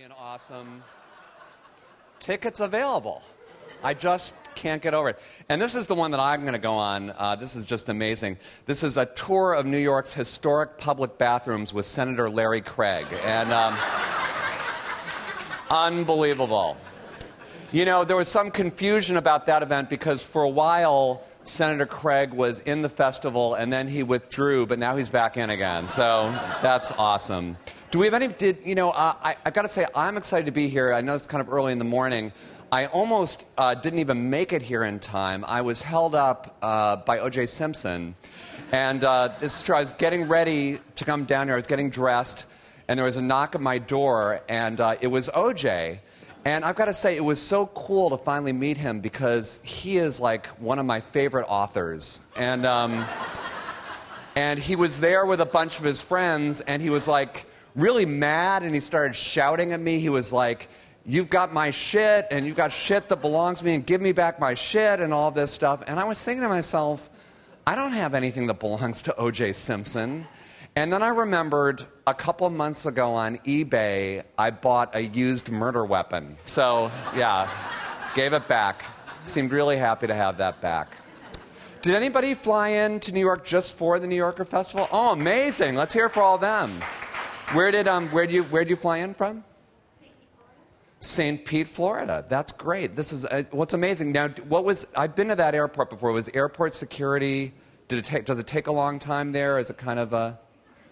being 0.00 0.12
awesome. 0.18 0.82
Tickets 2.20 2.60
available. 2.60 3.20
I 3.82 3.92
just 3.92 4.34
can't 4.54 4.80
get 4.80 4.94
over 4.94 5.10
it. 5.10 5.18
And 5.50 5.60
this 5.60 5.74
is 5.74 5.88
the 5.88 5.94
one 5.94 6.10
that 6.12 6.20
I'm 6.20 6.40
going 6.40 6.54
to 6.54 6.58
go 6.58 6.72
on. 6.72 7.10
Uh, 7.18 7.36
this 7.36 7.54
is 7.54 7.66
just 7.66 7.90
amazing. 7.90 8.38
This 8.64 8.82
is 8.82 8.96
a 8.96 9.04
tour 9.04 9.52
of 9.52 9.66
New 9.66 9.76
York's 9.76 10.14
historic 10.14 10.78
public 10.78 11.18
bathrooms 11.18 11.74
with 11.74 11.84
Senator 11.84 12.30
Larry 12.30 12.62
Craig. 12.62 13.04
And 13.24 13.52
um, 13.52 13.76
unbelievable. 15.70 16.78
You 17.70 17.84
know, 17.84 18.02
there 18.02 18.16
was 18.16 18.28
some 18.28 18.50
confusion 18.50 19.18
about 19.18 19.44
that 19.46 19.62
event 19.62 19.90
because 19.90 20.22
for 20.22 20.44
a 20.44 20.48
while, 20.48 21.22
Senator 21.44 21.86
Craig 21.86 22.32
was 22.32 22.60
in 22.60 22.82
the 22.82 22.88
festival 22.88 23.54
and 23.54 23.72
then 23.72 23.88
he 23.88 24.02
withdrew, 24.02 24.66
but 24.66 24.78
now 24.78 24.96
he's 24.96 25.08
back 25.08 25.36
in 25.36 25.50
again. 25.50 25.86
So 25.86 26.30
that's 26.62 26.92
awesome. 26.92 27.56
Do 27.90 27.98
we 27.98 28.06
have 28.06 28.14
any? 28.14 28.28
Did 28.28 28.58
you 28.64 28.76
know? 28.76 28.90
Uh, 28.90 29.14
I, 29.20 29.36
I 29.44 29.50
got 29.50 29.62
to 29.62 29.68
say, 29.68 29.84
I'm 29.96 30.16
excited 30.16 30.46
to 30.46 30.52
be 30.52 30.68
here. 30.68 30.92
I 30.92 31.00
know 31.00 31.14
it's 31.14 31.26
kind 31.26 31.40
of 31.40 31.52
early 31.52 31.72
in 31.72 31.78
the 31.78 31.84
morning. 31.84 32.32
I 32.70 32.86
almost 32.86 33.44
uh, 33.58 33.74
didn't 33.74 33.98
even 33.98 34.30
make 34.30 34.52
it 34.52 34.62
here 34.62 34.84
in 34.84 35.00
time. 35.00 35.44
I 35.44 35.62
was 35.62 35.82
held 35.82 36.14
up 36.14 36.56
uh, 36.62 36.96
by 36.96 37.18
O.J. 37.18 37.46
Simpson, 37.46 38.14
and 38.70 39.02
uh, 39.02 39.30
this 39.40 39.56
is 39.56 39.62
true. 39.66 39.74
I 39.74 39.80
was 39.80 39.92
getting 39.94 40.28
ready 40.28 40.78
to 40.94 41.04
come 41.04 41.24
down 41.24 41.48
here. 41.48 41.54
I 41.54 41.56
was 41.56 41.66
getting 41.66 41.90
dressed, 41.90 42.46
and 42.86 42.96
there 42.96 43.06
was 43.06 43.16
a 43.16 43.22
knock 43.22 43.56
at 43.56 43.60
my 43.60 43.78
door, 43.78 44.40
and 44.48 44.80
uh, 44.80 44.94
it 45.00 45.08
was 45.08 45.28
O.J. 45.34 46.00
And 46.44 46.64
I've 46.64 46.76
got 46.76 46.86
to 46.86 46.94
say, 46.94 47.16
it 47.16 47.24
was 47.24 47.40
so 47.40 47.66
cool 47.66 48.10
to 48.10 48.16
finally 48.16 48.52
meet 48.52 48.78
him 48.78 49.00
because 49.00 49.60
he 49.62 49.98
is 49.98 50.20
like 50.20 50.46
one 50.58 50.78
of 50.78 50.86
my 50.86 51.00
favorite 51.00 51.46
authors, 51.48 52.20
and 52.36 52.64
um, 52.64 53.04
and 54.36 54.58
he 54.58 54.74
was 54.76 55.00
there 55.00 55.26
with 55.26 55.40
a 55.40 55.46
bunch 55.46 55.78
of 55.78 55.84
his 55.84 56.00
friends, 56.00 56.62
and 56.62 56.80
he 56.80 56.88
was 56.88 57.06
like 57.06 57.46
really 57.74 58.06
mad, 58.06 58.62
and 58.62 58.74
he 58.74 58.80
started 58.80 59.14
shouting 59.14 59.72
at 59.72 59.80
me. 59.80 59.98
He 59.98 60.08
was 60.08 60.32
like 60.32 60.68
you've 61.04 61.30
got 61.30 61.52
my 61.52 61.70
shit 61.70 62.26
and 62.30 62.46
you've 62.46 62.56
got 62.56 62.70
shit 62.72 63.08
that 63.08 63.20
belongs 63.20 63.60
to 63.60 63.64
me 63.64 63.74
and 63.74 63.86
give 63.86 64.00
me 64.00 64.12
back 64.12 64.38
my 64.38 64.54
shit 64.54 65.00
and 65.00 65.12
all 65.12 65.30
this 65.30 65.50
stuff. 65.50 65.82
And 65.86 65.98
I 65.98 66.04
was 66.04 66.22
thinking 66.22 66.42
to 66.42 66.48
myself, 66.48 67.08
I 67.66 67.74
don't 67.74 67.92
have 67.92 68.14
anything 68.14 68.46
that 68.48 68.60
belongs 68.60 69.02
to 69.02 69.14
OJ 69.18 69.54
Simpson. 69.54 70.26
And 70.76 70.92
then 70.92 71.02
I 71.02 71.08
remembered 71.08 71.84
a 72.06 72.14
couple 72.14 72.48
months 72.48 72.86
ago 72.86 73.14
on 73.14 73.38
eBay, 73.38 74.22
I 74.38 74.50
bought 74.50 74.94
a 74.94 75.02
used 75.02 75.50
murder 75.50 75.84
weapon. 75.84 76.36
So, 76.44 76.92
yeah, 77.16 77.48
gave 78.14 78.32
it 78.32 78.46
back. 78.46 78.84
Seemed 79.24 79.52
really 79.52 79.76
happy 79.76 80.06
to 80.06 80.14
have 80.14 80.38
that 80.38 80.60
back. 80.60 80.94
Did 81.82 81.94
anybody 81.94 82.34
fly 82.34 82.68
in 82.68 83.00
to 83.00 83.12
New 83.12 83.20
York 83.20 83.44
just 83.44 83.76
for 83.76 83.98
the 83.98 84.06
New 84.06 84.16
Yorker 84.16 84.44
Festival? 84.44 84.86
Oh, 84.92 85.12
amazing. 85.12 85.74
Let's 85.74 85.92
hear 85.92 86.08
for 86.08 86.22
all 86.22 86.36
of 86.36 86.40
them. 86.40 86.80
Where 87.52 87.70
did, 87.70 87.88
um, 87.88 88.06
where 88.08 88.26
did, 88.26 88.34
you, 88.34 88.42
where 88.44 88.62
did 88.62 88.70
you 88.70 88.76
fly 88.76 88.98
in 88.98 89.12
from? 89.12 89.44
St. 91.00 91.44
Pete, 91.44 91.66
Florida. 91.66 92.24
That's 92.28 92.52
great. 92.52 92.94
This 92.94 93.12
is 93.12 93.24
uh, 93.24 93.44
what's 93.50 93.72
amazing. 93.72 94.12
Now, 94.12 94.28
what 94.28 94.64
was 94.64 94.86
I've 94.94 95.16
been 95.16 95.28
to 95.28 95.36
that 95.36 95.54
airport 95.54 95.88
before. 95.88 96.12
Was 96.12 96.28
airport 96.28 96.74
security? 96.74 97.54
Did 97.88 98.00
it 98.00 98.04
take? 98.04 98.26
Does 98.26 98.38
it 98.38 98.46
take 98.46 98.66
a 98.66 98.72
long 98.72 98.98
time 98.98 99.32
there? 99.32 99.58
Is 99.58 99.70
it 99.70 99.78
kind 99.78 99.98
of 99.98 100.12
a? 100.12 100.38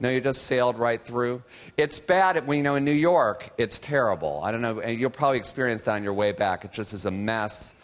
No, 0.00 0.08
you 0.08 0.22
just 0.22 0.44
sailed 0.44 0.78
right 0.78 1.00
through. 1.00 1.42
It's 1.76 2.00
bad 2.00 2.46
when 2.46 2.56
you 2.56 2.62
know 2.62 2.74
in 2.74 2.86
New 2.86 2.90
York. 2.92 3.50
It's 3.58 3.78
terrible. 3.78 4.40
I 4.42 4.50
don't 4.50 4.62
know. 4.62 4.80
And 4.80 4.98
you'll 4.98 5.10
probably 5.10 5.36
experience 5.36 5.82
that 5.82 5.92
on 5.92 6.02
your 6.02 6.14
way 6.14 6.32
back. 6.32 6.64
It 6.64 6.72
just 6.72 6.94
is 6.94 7.04
a 7.04 7.10
mess. 7.10 7.74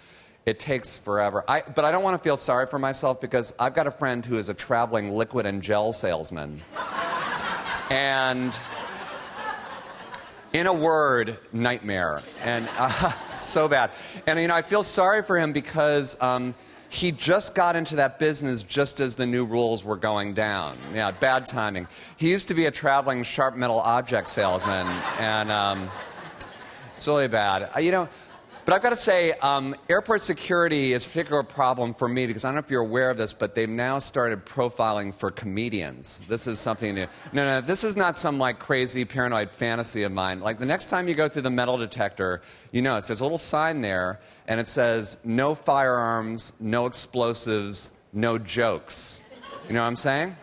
It 0.46 0.58
takes 0.58 0.96
forever. 0.96 1.44
I, 1.46 1.60
but 1.60 1.84
I 1.84 1.92
don't 1.92 2.02
want 2.02 2.16
to 2.16 2.22
feel 2.22 2.38
sorry 2.38 2.66
for 2.66 2.78
myself 2.78 3.20
because 3.20 3.52
I've 3.58 3.74
got 3.74 3.86
a 3.86 3.90
friend 3.90 4.24
who 4.24 4.36
is 4.36 4.48
a 4.48 4.54
traveling 4.54 5.14
liquid 5.14 5.44
and 5.44 5.60
gel 5.60 5.92
salesman, 5.92 6.62
and 7.90 8.56
in 10.52 10.66
a 10.66 10.72
word, 10.72 11.36
nightmare. 11.52 12.22
And 12.42 12.66
uh, 12.78 13.10
so 13.28 13.68
bad. 13.68 13.90
And, 14.26 14.40
you 14.40 14.48
know, 14.48 14.54
I 14.54 14.62
feel 14.62 14.84
sorry 14.84 15.22
for 15.22 15.36
him 15.36 15.52
because 15.52 16.16
um, 16.20 16.54
he 16.88 17.12
just 17.12 17.54
got 17.54 17.76
into 17.76 17.96
that 17.96 18.18
business 18.18 18.62
just 18.62 19.00
as 19.00 19.16
the 19.16 19.26
new 19.26 19.44
rules 19.44 19.84
were 19.84 19.96
going 19.96 20.34
down. 20.34 20.78
Yeah, 20.94 21.10
bad 21.10 21.46
timing. 21.46 21.88
He 22.16 22.30
used 22.30 22.48
to 22.48 22.54
be 22.54 22.66
a 22.66 22.70
traveling 22.70 23.22
sharp 23.22 23.56
metal 23.56 23.80
object 23.80 24.28
salesman, 24.28 24.86
and 25.18 25.50
um, 25.50 25.90
it's 26.92 27.06
really 27.06 27.28
bad. 27.28 27.70
Uh, 27.76 27.80
you 27.80 27.90
know, 27.92 28.08
but 28.66 28.74
I've 28.74 28.82
got 28.82 28.90
to 28.90 28.96
say, 28.96 29.30
um, 29.34 29.76
airport 29.88 30.22
security 30.22 30.92
is 30.92 31.06
a 31.06 31.08
particular 31.08 31.44
problem 31.44 31.94
for 31.94 32.08
me 32.08 32.26
because 32.26 32.44
I 32.44 32.48
don't 32.48 32.56
know 32.56 32.58
if 32.58 32.70
you're 32.70 32.82
aware 32.82 33.10
of 33.10 33.16
this, 33.16 33.32
but 33.32 33.54
they've 33.54 33.68
now 33.68 34.00
started 34.00 34.44
profiling 34.44 35.14
for 35.14 35.30
comedians. 35.30 36.20
This 36.28 36.48
is 36.48 36.58
something 36.58 36.96
new. 36.96 37.06
No, 37.32 37.44
no, 37.44 37.60
this 37.60 37.84
is 37.84 37.96
not 37.96 38.18
some 38.18 38.38
like 38.38 38.58
crazy 38.58 39.04
paranoid 39.04 39.52
fantasy 39.52 40.02
of 40.02 40.10
mine. 40.10 40.40
Like 40.40 40.58
the 40.58 40.66
next 40.66 40.86
time 40.86 41.06
you 41.06 41.14
go 41.14 41.28
through 41.28 41.42
the 41.42 41.50
metal 41.50 41.76
detector, 41.76 42.42
you 42.72 42.82
notice 42.82 43.06
there's 43.06 43.20
a 43.20 43.24
little 43.24 43.38
sign 43.38 43.82
there, 43.82 44.18
and 44.48 44.58
it 44.58 44.66
says 44.66 45.18
no 45.22 45.54
firearms, 45.54 46.52
no 46.58 46.86
explosives, 46.86 47.92
no 48.12 48.36
jokes. 48.36 49.22
You 49.68 49.74
know 49.74 49.82
what 49.82 49.86
I'm 49.86 49.96
saying? 49.96 50.36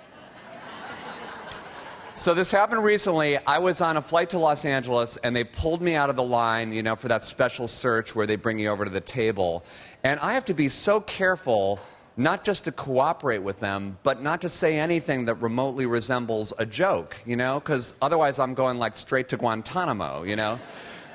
So 2.15 2.35
this 2.35 2.51
happened 2.51 2.83
recently. 2.83 3.39
I 3.39 3.57
was 3.57 3.81
on 3.81 3.97
a 3.97 4.01
flight 4.01 4.29
to 4.31 4.37
Los 4.37 4.65
Angeles 4.65 5.17
and 5.17 5.35
they 5.35 5.43
pulled 5.43 5.81
me 5.81 5.95
out 5.95 6.11
of 6.11 6.15
the 6.15 6.23
line, 6.23 6.71
you 6.71 6.83
know, 6.83 6.95
for 6.95 7.07
that 7.07 7.23
special 7.23 7.67
search 7.67 8.13
where 8.13 8.27
they 8.27 8.35
bring 8.35 8.59
you 8.59 8.69
over 8.69 8.85
to 8.85 8.91
the 8.91 9.01
table. 9.01 9.63
And 10.03 10.19
I 10.19 10.33
have 10.33 10.45
to 10.45 10.53
be 10.53 10.69
so 10.69 11.01
careful 11.01 11.79
not 12.15 12.43
just 12.43 12.65
to 12.65 12.71
cooperate 12.71 13.39
with 13.39 13.59
them, 13.59 13.97
but 14.03 14.21
not 14.21 14.41
to 14.41 14.49
say 14.49 14.77
anything 14.77 15.25
that 15.25 15.35
remotely 15.41 15.87
resembles 15.87 16.53
a 16.59 16.67
joke, 16.67 17.17
you 17.25 17.35
know, 17.35 17.59
because 17.59 17.95
otherwise 17.99 18.37
I'm 18.37 18.53
going 18.53 18.77
like 18.77 18.95
straight 18.95 19.29
to 19.29 19.37
Guantanamo, 19.37 20.21
you 20.21 20.35
know. 20.35 20.59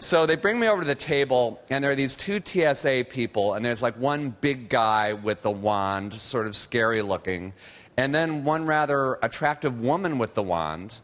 So 0.00 0.26
they 0.26 0.34
bring 0.34 0.58
me 0.58 0.66
over 0.66 0.82
to 0.82 0.86
the 0.86 0.96
table, 0.96 1.60
and 1.70 1.82
there 1.82 1.92
are 1.92 1.96
these 1.96 2.16
two 2.16 2.40
TSA 2.44 3.06
people, 3.08 3.54
and 3.54 3.64
there's 3.64 3.82
like 3.82 3.96
one 3.96 4.34
big 4.40 4.68
guy 4.68 5.12
with 5.12 5.42
the 5.42 5.50
wand, 5.50 6.14
sort 6.14 6.48
of 6.48 6.56
scary 6.56 7.02
looking, 7.02 7.52
and 7.98 8.14
then 8.14 8.44
one 8.44 8.64
rather 8.64 9.18
attractive 9.22 9.80
woman 9.80 10.18
with 10.18 10.36
the 10.36 10.42
wand. 10.42 10.94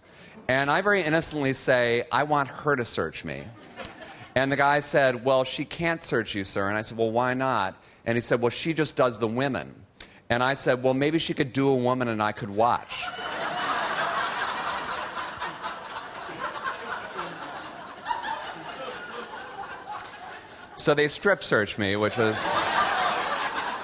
And 0.47 0.71
I 0.71 0.81
very 0.81 1.03
innocently 1.03 1.53
say, 1.53 2.05
I 2.13 2.23
want 2.23 2.49
her 2.49 2.77
to 2.77 2.85
search 2.85 3.25
me. 3.25 3.43
And 4.37 4.51
the 4.51 4.57
guy 4.57 4.79
said, 4.79 5.25
Well, 5.25 5.43
she 5.43 5.65
can't 5.65 6.01
search 6.01 6.37
you, 6.37 6.45
sir. 6.45 6.69
And 6.69 6.79
I 6.79 6.83
said, 6.83 6.97
Well, 6.97 7.11
why 7.11 7.35
not? 7.35 7.75
And 8.07 8.17
he 8.17 8.21
said, 8.21 8.41
Well, 8.41 8.51
she 8.51 8.73
just 8.73 8.95
does 8.95 9.19
the 9.19 9.27
women. 9.27 9.75
And 10.31 10.41
I 10.41 10.55
said, 10.55 10.85
Well, 10.85 10.95
maybe 10.95 11.19
she 11.19 11.35
could 11.35 11.53
do 11.53 11.69
a 11.69 11.75
woman 11.75 12.07
and 12.07 12.23
I 12.23 12.31
could 12.31 12.51
watch. 12.51 13.05
so 20.77 20.95
they 20.95 21.09
strip 21.09 21.43
searched 21.43 21.77
me, 21.77 21.97
which 21.97 22.17
was 22.17 22.71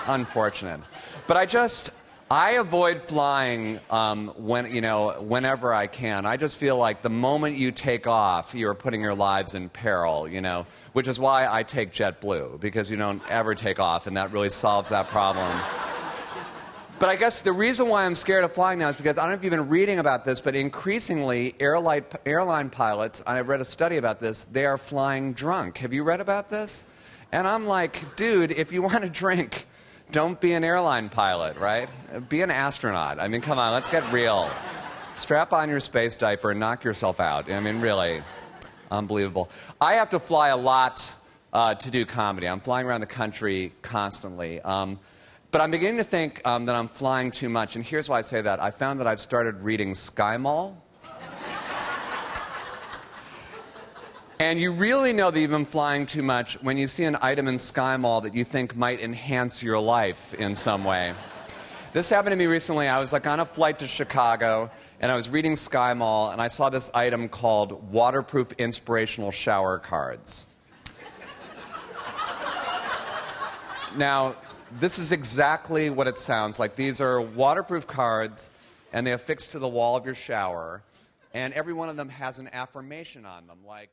unfortunate. 0.06 0.80
But 1.26 1.36
I 1.36 1.46
just, 1.46 1.90
I 2.32 2.52
avoid 2.52 3.02
flying 3.02 3.80
um, 3.90 4.28
when 4.36 4.72
you 4.72 4.80
know 4.80 5.20
whenever 5.20 5.74
I 5.74 5.88
can. 5.88 6.24
I 6.26 6.36
just 6.36 6.58
feel 6.58 6.78
like 6.78 7.02
the 7.02 7.10
moment 7.10 7.56
you 7.56 7.72
take 7.72 8.06
off, 8.06 8.54
you're 8.54 8.74
putting 8.74 9.02
your 9.02 9.16
lives 9.16 9.56
in 9.56 9.68
peril. 9.68 10.28
You 10.28 10.40
know, 10.40 10.64
which 10.92 11.08
is 11.08 11.18
why 11.18 11.48
I 11.50 11.64
take 11.64 11.92
JetBlue 11.92 12.60
because 12.60 12.88
you 12.88 12.96
don't 12.96 13.20
ever 13.28 13.56
take 13.56 13.80
off, 13.80 14.06
and 14.06 14.16
that 14.16 14.30
really 14.30 14.50
solves 14.50 14.90
that 14.90 15.08
problem. 15.08 15.60
But 17.00 17.08
I 17.08 17.16
guess 17.16 17.40
the 17.40 17.52
reason 17.52 17.88
why 17.88 18.04
I'm 18.04 18.14
scared 18.14 18.44
of 18.44 18.52
flying 18.52 18.78
now 18.78 18.90
is 18.90 18.96
because 18.96 19.18
I 19.18 19.22
don't 19.22 19.30
know 19.30 19.36
if 19.36 19.42
you've 19.42 19.50
been 19.50 19.68
reading 19.68 19.98
about 19.98 20.24
this, 20.24 20.40
but 20.40 20.54
increasingly 20.54 21.56
airline, 21.58 22.04
airline 22.26 22.70
pilots, 22.70 23.22
I 23.26 23.40
read 23.40 23.62
a 23.62 23.64
study 23.64 23.96
about 23.96 24.20
this, 24.20 24.44
they 24.44 24.66
are 24.66 24.76
flying 24.76 25.32
drunk. 25.32 25.78
Have 25.78 25.94
you 25.94 26.04
read 26.04 26.20
about 26.20 26.50
this? 26.50 26.84
And 27.32 27.48
I'm 27.48 27.64
like, 27.64 28.16
dude, 28.16 28.50
if 28.50 28.70
you 28.70 28.82
want 28.82 29.02
to 29.02 29.08
drink, 29.08 29.66
don't 30.12 30.40
be 30.40 30.52
an 30.52 30.64
airline 30.64 31.08
pilot, 31.08 31.56
right? 31.56 31.88
Be 32.28 32.42
an 32.42 32.50
astronaut. 32.50 33.20
I 33.20 33.28
mean, 33.28 33.40
come 33.40 33.58
on, 33.58 33.72
let's 33.72 33.88
get 33.88 34.10
real. 34.12 34.50
Strap 35.14 35.52
on 35.52 35.68
your 35.68 35.80
space 35.80 36.16
diaper 36.16 36.50
and 36.50 36.60
knock 36.60 36.84
yourself 36.84 37.20
out. 37.20 37.50
I 37.50 37.60
mean, 37.60 37.80
really, 37.80 38.22
unbelievable. 38.90 39.50
I 39.80 39.94
have 39.94 40.10
to 40.10 40.18
fly 40.18 40.48
a 40.48 40.56
lot 40.56 41.16
uh, 41.52 41.74
to 41.74 41.90
do 41.90 42.04
comedy. 42.04 42.48
I'm 42.48 42.60
flying 42.60 42.86
around 42.86 43.00
the 43.00 43.06
country 43.06 43.72
constantly. 43.82 44.60
Um, 44.60 44.98
but 45.50 45.60
I'm 45.60 45.70
beginning 45.70 45.98
to 45.98 46.04
think 46.04 46.46
um, 46.46 46.66
that 46.66 46.76
I'm 46.76 46.88
flying 46.88 47.30
too 47.30 47.48
much. 47.48 47.76
And 47.76 47.84
here's 47.84 48.08
why 48.08 48.18
I 48.18 48.22
say 48.22 48.40
that. 48.40 48.62
I 48.62 48.70
found 48.70 49.00
that 49.00 49.06
I've 49.06 49.20
started 49.20 49.56
reading 49.62 49.92
SkyMall. 49.92 50.76
And 54.40 54.58
you 54.58 54.72
really 54.72 55.12
know 55.12 55.30
that 55.30 55.38
you've 55.38 55.50
been 55.50 55.66
flying 55.66 56.06
too 56.06 56.22
much 56.22 56.54
when 56.62 56.78
you 56.78 56.88
see 56.88 57.04
an 57.04 57.18
item 57.20 57.46
in 57.46 57.56
SkyMall 57.56 58.22
that 58.22 58.34
you 58.34 58.42
think 58.42 58.74
might 58.74 58.98
enhance 58.98 59.62
your 59.62 59.78
life 59.78 60.32
in 60.32 60.56
some 60.56 60.82
way. 60.82 61.12
This 61.92 62.08
happened 62.08 62.32
to 62.32 62.38
me 62.38 62.46
recently. 62.46 62.88
I 62.88 63.00
was 63.00 63.12
like 63.12 63.26
on 63.26 63.40
a 63.40 63.44
flight 63.44 63.80
to 63.80 63.86
Chicago 63.86 64.70
and 64.98 65.12
I 65.12 65.14
was 65.14 65.28
reading 65.28 65.56
SkyMall 65.56 66.32
and 66.32 66.40
I 66.40 66.48
saw 66.48 66.70
this 66.70 66.90
item 66.94 67.28
called 67.28 67.92
waterproof 67.92 68.52
inspirational 68.52 69.30
shower 69.30 69.78
cards. 69.78 70.46
now, 73.94 74.36
this 74.80 74.98
is 74.98 75.12
exactly 75.12 75.90
what 75.90 76.06
it 76.06 76.16
sounds 76.16 76.58
like. 76.58 76.76
These 76.76 77.02
are 77.02 77.20
waterproof 77.20 77.86
cards 77.86 78.50
and 78.94 79.06
they 79.06 79.12
affix 79.12 79.48
to 79.48 79.58
the 79.58 79.68
wall 79.68 79.96
of 79.96 80.06
your 80.06 80.14
shower 80.14 80.82
and 81.34 81.52
every 81.52 81.74
one 81.74 81.90
of 81.90 81.96
them 81.96 82.08
has 82.08 82.38
an 82.38 82.48
affirmation 82.54 83.26
on 83.26 83.46
them 83.46 83.58
like 83.66 83.90